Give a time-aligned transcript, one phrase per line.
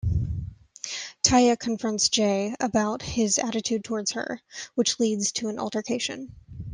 [1.21, 4.41] Tia confronts Jai about his attitude towards her,
[4.73, 6.33] which leads to an altercation.